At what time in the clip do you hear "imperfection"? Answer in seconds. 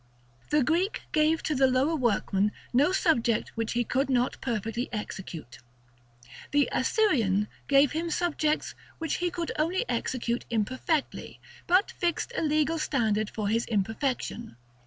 13.67-14.55